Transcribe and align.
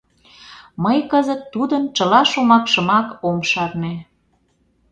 Мый 0.83 0.97
кызыт 1.11 1.41
тудын 1.53 1.83
чыла 1.95 2.21
шомакшымак 2.31 3.07
ом 3.27 3.39
шарне. 3.49 3.95